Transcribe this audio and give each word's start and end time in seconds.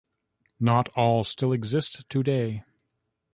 Not 0.59 0.89
all 0.95 1.23
still 1.23 1.53
exist 1.53 2.09
today. 2.09 2.63